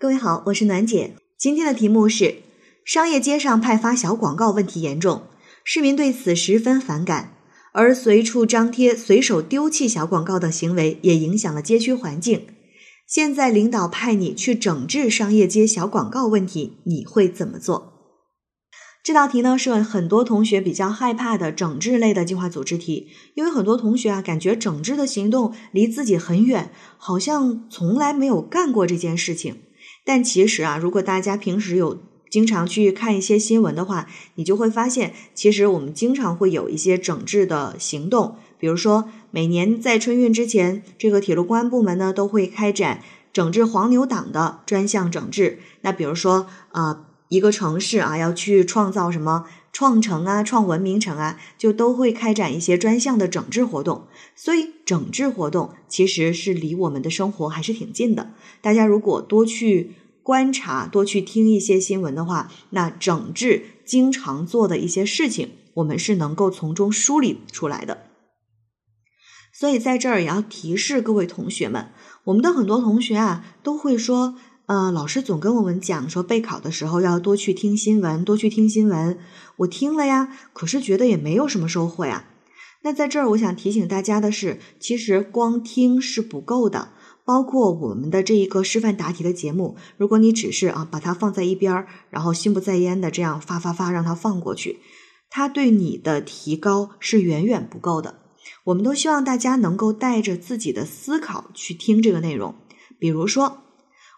[0.00, 1.16] 各位好，我是暖姐。
[1.36, 2.36] 今天的题目是：
[2.84, 5.22] 商业街上派发小广告问题严重，
[5.64, 7.34] 市民对此十分反感。
[7.72, 12.46] 而随处张贴、随手丢弃小广告等行为，也影响了街区环境。
[13.08, 17.94] 现在领导派你去整治商业街小广告问题，你会怎么做？
[19.02, 29.62] 这道题呢是很多同学比较害怕的整治类的计划组织题，因为很多同学啊感觉整治的行动离自己很远，好像从来没有干过这件事情。
[30.08, 31.98] 但其实啊，如果大家平时有
[32.30, 34.06] 经常去看一些新闻的话，
[34.36, 43.02] 你就会发现，其实我们经常会有一些整治的行动，比如说每年在春运之前，这个铁路公安部门呢都会开展
[43.34, 45.58] 整治黄牛党的专项整治。
[45.82, 47.04] 那比如说啊。
[47.30, 49.44] 一个城市啊，要去创造什么
[49.78, 54.08] 创城啊、创文明城啊，就都会开展一些专项的整治活动。
[54.34, 58.32] 所以，整治活动其实是离我们的生活还是挺近的。
[58.60, 59.92] 大家如果多去
[60.24, 68.06] 观察、多去听一些新闻的话，那整治经常做的一些事情，我们是能够从中梳理出来的。
[69.52, 71.92] 所以，在这儿也要提示各位同学们，
[72.24, 74.34] 我们的很多同学啊，都会说。
[74.68, 79.18] 呃，老师总跟我们讲说，备考的时候要多去听新闻，多去听新闻。
[79.56, 82.26] 我听了呀，可是觉得也没有什么收获呀。
[82.82, 86.90] 那在这儿，我想提醒大家的是，其实光听是不够的。
[87.24, 94.80] 包括我们的这一个示范答题的节目，如果你只是啊把它放在一边儿，然后心不在焉的这样发发发让它放过去，
[95.30, 98.16] 它对你的提高是远远不够的。
[98.64, 102.54] 我们都希望大家能够带着自己的思考去听这个内容，
[102.98, 103.62] 比如说。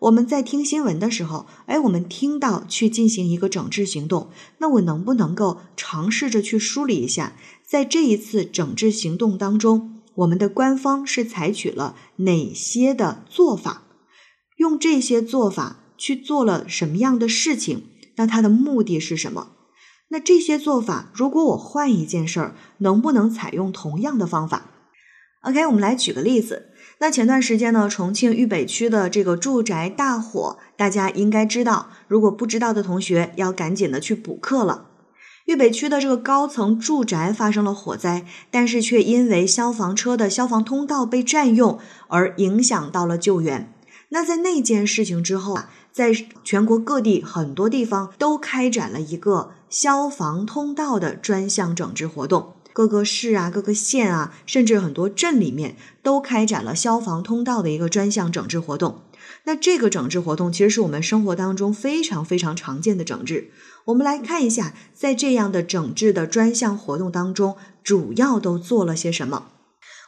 [0.00, 7.32] 我们在听新闻的时候，哎，我们听到去进行一个整治行动，那我能不能够尝试着去梳理一下，
[7.66, 13.82] 在这一次整治行动当中，我们的官方是采取了哪些的做法？
[14.56, 17.82] 用这些做法去做了什么样的事情？
[18.16, 19.50] 那它的目的是什么？
[20.10, 24.70] 那这些做法，如果我换一件事儿，能不能采用同样的方法
[25.42, 26.66] ？OK，我们来举个例子。
[27.00, 31.90] 那前段时间呢，重庆渝北区的这个住宅大火，大家应该知道。
[32.08, 34.86] 如果不知道的同学，要赶紧的去补课了。
[35.46, 41.78] 渝北区的这个高层住宅发生了火灾，但是却因为消防车的消防通道被占用
[42.08, 43.72] 而影响到了救援。
[44.08, 52.54] 那在那件事情之后啊，在全国各地很多地方都开展了一个消防通道的专项整治活动。
[52.78, 59.02] 各个市啊，各个县啊，甚至很多镇里面都开展了消防通道的一个专项整治活动。
[59.46, 63.50] 那这个整治活动其实是我们生活当中非常非常常见的整治。
[63.86, 69.48] 我们来看一下，在这样的整治的专项活动当中，主要都做了些什么？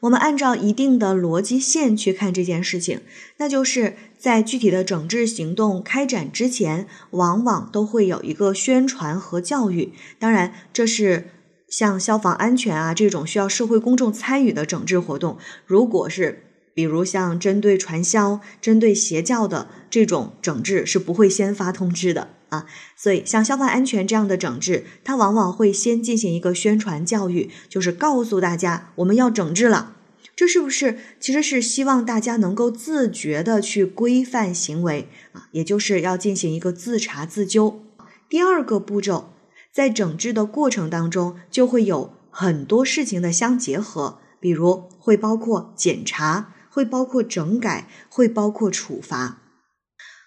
[0.00, 3.02] 我们按照一定的逻辑线去看这件事情，
[3.36, 9.92] 那就是在具体的整治行动开展之前，往往都会有一个宣传和教育。
[10.18, 11.30] 当然，这是。
[11.68, 22.66] 像消防安全啊这种需要社会公众参与的整治活动，如果是比如像针对传销、针对邪教的这种整治，是不会先发通知的啊。
[22.96, 29.94] 所以像消防安全这样的整治，它往往会先进行一个宣传教育，就是告诉大家我们要整治了。
[30.36, 35.48] 这是不是其实是希望大家能够自觉的去规范行为啊？
[35.52, 37.82] 也就是要进行一个自查自纠。
[38.28, 39.32] 第二个步骤。
[39.76, 49.42] 在整治的过程当中，就会有很多事情的相结合，比如会包括检查，会包括整改，会包括处罚。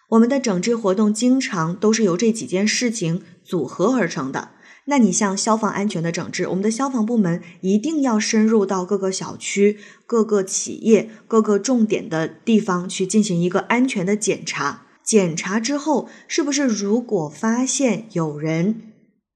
[0.10, 4.52] 我们的整治活动经常都是由这几件事情组合而成的。
[4.86, 14.84] 那你像消防安全的整治，我们的消防部门一定要深入到各个小区、各个企业、各个重点的地方去进行一个安全的检查。
[15.04, 18.84] 检查之后，是不是如果发现有人？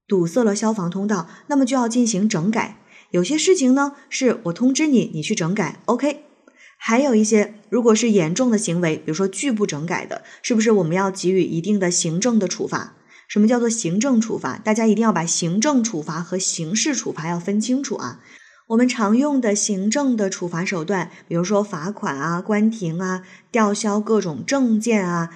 [0.06, 2.78] 堵塞了消防通道，那么就要进行整改。
[3.10, 6.24] 有些事情呢，是我通知你，你去整改，OK。
[6.76, 12.94] 还有一些，如果是严重的行为，比如说拒不整改的，是不是我们要给予一定的行政的处罚？
[13.28, 14.58] 什么叫做行政处罚？
[14.58, 18.20] 大家一定要把行政处罚和刑事处罚要分清楚啊。
[18.68, 25.30] 我们常用的行政的处罚手段，比如说罚款啊、关停啊、吊销各种证件啊，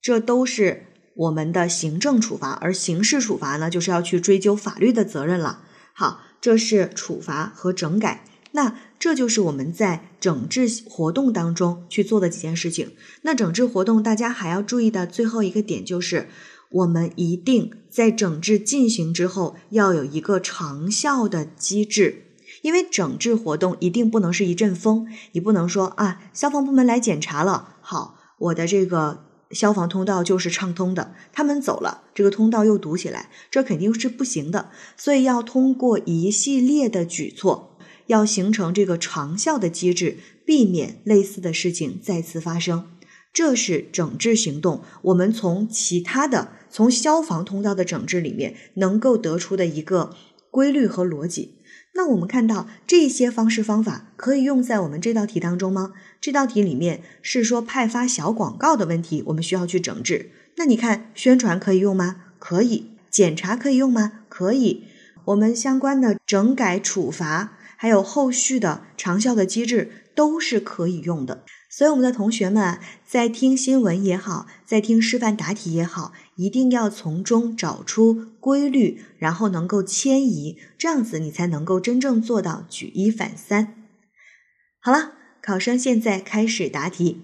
[0.00, 0.86] 这都是。
[1.14, 5.60] 我们的行政处罚，而刑事处罚呢，就是要去追究法律的责任了。
[5.92, 8.24] 好，这是处罚和整改。
[8.52, 12.92] 那这就是我们在整治活动当中去做的几件事情。
[13.22, 16.28] 那整治活动大家还要注意的最后一个点就是，
[16.70, 22.26] 我们一定在整治进行之后要有一个长效的机制，
[22.62, 29.24] 因为整治活动一定不能是一阵风，你不能说啊，消防部门来检查了，好，我的这个。
[29.54, 34.70] 消防通道就是畅通的，他们走了，这个通道又堵起来，这肯定是不行的。
[34.96, 37.78] 所以要通过一系列的举措，
[38.08, 42.90] 要形成这个长效的机制，避免类似的事情再次发生。
[43.32, 50.14] 这是整治行动，我们从其他的从消防通道的整治里面能够得出的一个
[50.50, 51.56] 规律和逻辑。
[51.96, 55.92] 那我们看到这些方式方法可以用在我们这道题当中吗？
[56.20, 60.30] 这道题里面是说派发小广告的问题，我们需要去整治。
[60.56, 62.16] 那你看宣传可以用吗？
[62.38, 62.90] 可以。
[63.10, 64.22] 检查可以用吗？
[64.28, 64.84] 可以。
[65.26, 71.44] 我们相关的整改处罚，还有后续的长效的机制都是可以用的。
[71.76, 83.74] 所以我们的同学们，在听新闻也好，在听示范答题也好，一定要从中找出规律，然后能够迁移，这样子你才能够真正做到举一反三。
[84.78, 87.22] 好了，考生现在开始答题。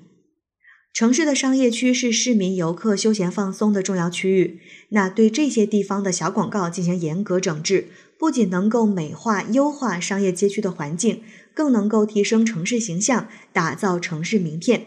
[0.92, 4.58] 城市的商业区是市民游客休闲放松的重要区域，
[4.88, 7.86] 那对这些地方的小广告进行严格整治，
[8.18, 11.22] 不仅能够美化优化商业街区的环境。
[11.54, 14.86] 更能够提升城市形象，打造城市名片。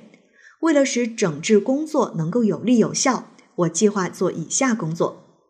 [0.61, 5.41] 为了使整治工作能够有力有效，我计划做以下工作：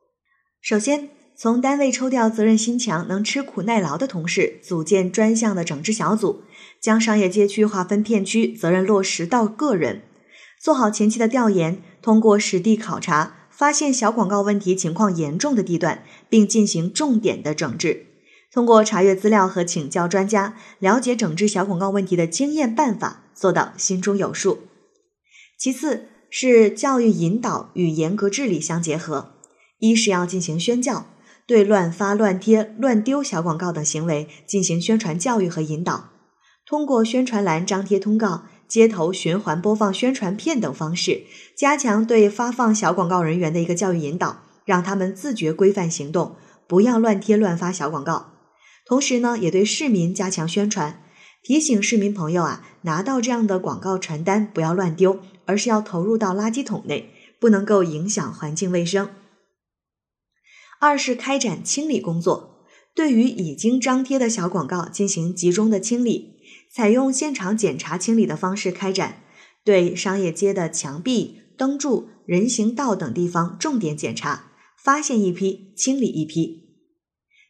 [0.59, 6.43] 首先，从单位抽调责任心强、能吃苦耐劳的同事，组建专项的整治小组，
[6.81, 10.01] 将商业街区划分片区，责任落实到个人，
[10.59, 18.07] 做好前期的调研，通过实地考察，发现小广告问题情况严重的地段，并进行重点的整治。
[18.53, 24.59] 通过查阅资料和请教专家，了解整治小广告问题的经验办法，做到心中有数。
[25.57, 29.31] 其次是教育引导与严格治理相结合，
[29.79, 31.07] 一是要进行宣教，
[31.47, 36.09] 对乱发、乱贴、乱丢小广告等行为进行宣传教育和引导，
[36.63, 41.23] 通过宣传栏张贴通告、街头循环播放宣传片等方式，
[41.57, 46.35] 加强对发放小广告人员的一个教育引导，让他们自觉规范行动，
[46.67, 48.32] 不要乱贴乱发小广告。
[48.85, 51.03] 同时呢，也对市民加强宣传，
[51.41, 57.09] 提醒市民朋友啊，拿到这样的广告传单不要乱丢，而是要投入到垃圾桶内，
[57.39, 59.09] 不能够影响环境卫生。
[60.79, 66.35] 二是开展清理工作，对于已经张贴的小广告进行集中的清理，
[66.73, 69.23] 采用现场检查清理的方式开展，
[69.63, 76.62] 对商业街的墙壁、灯柱、人行道等地方重点检查，发现一批清理一批。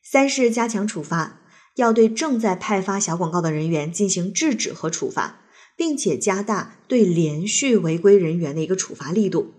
[0.03, 1.39] 三是加强处罚，
[1.75, 5.39] 要对正在派发小广告的人员进行制止和处罚，
[5.75, 9.53] 并且加大对连续违规人员的一个处罚力度。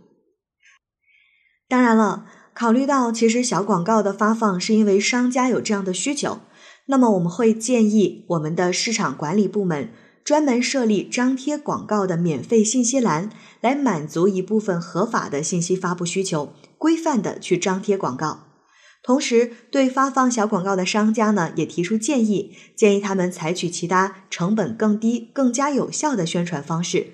[1.67, 6.41] 当然了，考虑到其实小广告的发放是因为商家有这样的需求，
[6.87, 9.91] 那么我们会建议我们的市场管理部门
[10.23, 13.31] 专门设立张贴广告的免费信息栏，
[13.61, 18.54] 来满足一部分合法的信息发布需求，规范的去张贴广告。
[19.07, 27.09] 同时，对发放小广告的商家呢，也提出建议，建议他们采取其他成本更低、更加有效的宣传方式，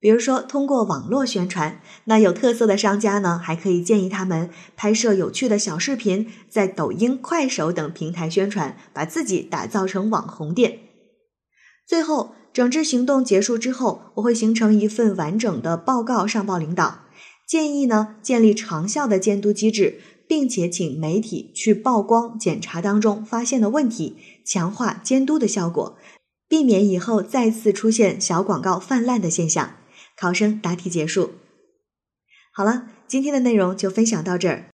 [0.00, 1.82] 比如说通过网络宣传。
[2.06, 10.78] 那有特色的商家呢，还可以建议他们拍摄有趣的小视频，在抖音、快手等平台宣传，把自己打造成网红店。
[11.86, 17.00] 最后，整治行动结束之后，我会形成一份完整的报告上报领导，
[17.46, 20.00] 建议呢建立长效的监督机制。
[20.26, 25.96] 并且请媒体去曝光检查当中发现的问题，强化监督的效果，
[26.48, 29.76] 避免以后再次出现小广告泛滥的现象。
[30.16, 31.32] 考生答题结束。
[32.52, 34.72] 好了，今天的内容就分享到这儿。